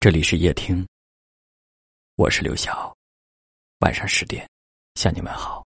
[0.00, 0.86] 这里是夜听，
[2.14, 2.96] 我是刘晓。
[3.80, 4.48] 晚上十点，
[4.94, 5.66] 向你们好。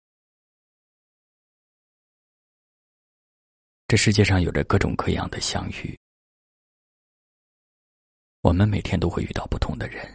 [3.88, 5.98] 这世界上有着各种各样的相遇，
[8.42, 10.14] 我们每天都会遇到不同的人，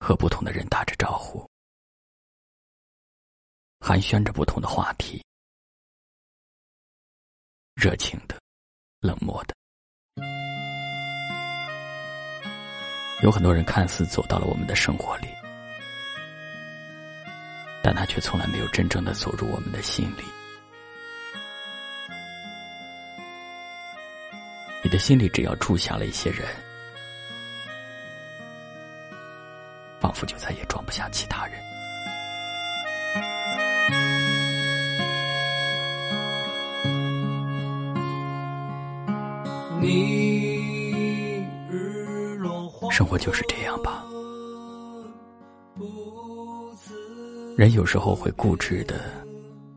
[0.00, 1.48] 和不同的人打着招呼，
[3.78, 5.24] 寒暄着不同的话题，
[7.76, 8.42] 热情的，
[8.98, 9.54] 冷漠的。
[13.22, 15.28] 有很多人看似走到了我们的生活里，
[17.82, 20.24] 但他却从来没有真正的走入我们的心里。
[24.82, 26.48] 你的心里只要住下了一些人，
[30.00, 31.60] 仿佛就再也装不下其他人。
[43.00, 44.04] 生活就是这样吧，
[47.56, 49.10] 人有时候会固执的，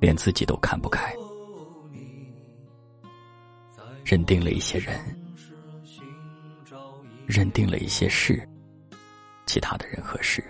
[0.01, 1.15] 连自己都看不开，
[4.03, 4.99] 认定了一些人，
[7.25, 8.45] 认定了一些事，
[9.45, 10.43] 其他的人和事，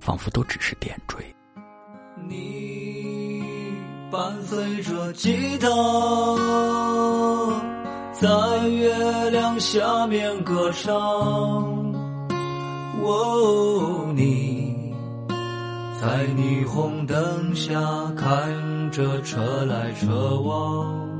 [0.00, 1.16] 仿佛都只是点缀。
[2.28, 3.72] 你
[4.12, 5.66] 伴随着吉他，
[8.20, 10.92] 在月亮下面歌唱。
[13.02, 14.94] 哦，你
[15.98, 17.80] 在霓虹灯下
[18.18, 21.18] 看着车来车往，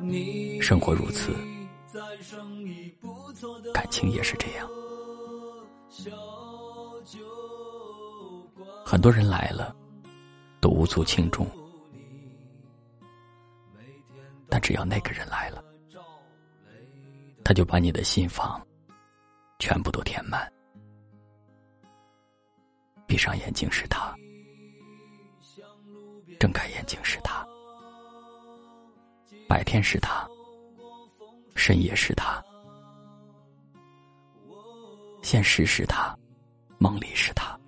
[0.00, 1.30] 你生活如此，
[3.74, 4.66] 感情也是这样。
[8.82, 9.76] 很多人来了，
[10.58, 11.46] 都无足轻重，
[14.54, 15.64] 但只要那个人来了。
[17.44, 18.64] 他就把你的心房
[19.58, 20.48] 全部都填满。
[23.04, 24.14] 闭上眼睛是他，
[26.38, 27.44] 睁开眼睛是他，
[29.48, 30.24] 白天是他，
[31.56, 32.40] 深夜是他，
[35.20, 36.16] 现实是他，
[36.78, 37.58] 梦里是他，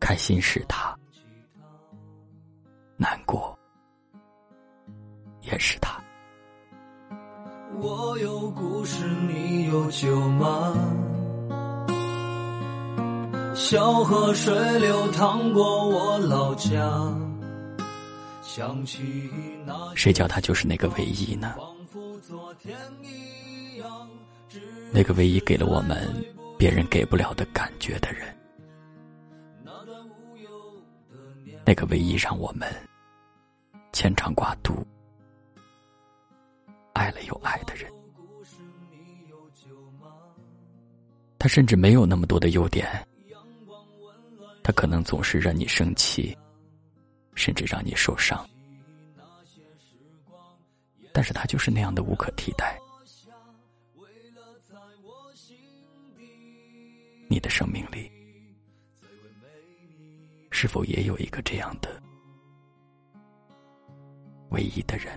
[0.00, 0.95] 开心是他，
[5.46, 6.02] 也是他。
[7.80, 10.74] 我有故事，你有酒吗？
[13.54, 16.70] 小河水流淌过我老家，
[18.42, 19.30] 想起
[19.66, 21.54] 那谁叫他就是那个唯一呢？
[24.92, 25.98] 那个唯一给了我们
[26.58, 28.34] 别人给不了的感觉的人，
[31.64, 32.72] 那个唯一让我们
[33.92, 34.86] 牵肠挂肚。
[37.06, 37.88] 爱了有爱的人，
[41.38, 42.84] 他甚至没有那么多的优点，
[44.64, 46.36] 他可能总是让你生气，
[47.36, 48.44] 甚至让你受伤，
[51.12, 52.76] 但是他就是那样的无可替代。
[57.28, 58.10] 你的生命里，
[60.50, 62.02] 是否也有一个这样的
[64.50, 65.16] 唯一的人？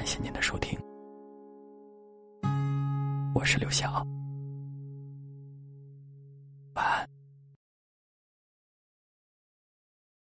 [0.00, 0.80] 感谢您的收听，
[3.34, 4.02] 我是刘晓。